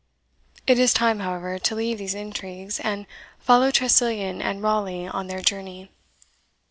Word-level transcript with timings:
It 0.65 0.79
is 0.79 0.95
time, 0.95 1.19
however, 1.19 1.59
to 1.59 1.75
leave 1.75 1.99
these 1.99 2.15
intrigues, 2.15 2.79
and 2.79 3.05
follow 3.37 3.69
Tressilian 3.69 4.41
and 4.41 4.63
Raleigh 4.63 5.07
on 5.07 5.27
their 5.27 5.41
journey. 5.41 5.91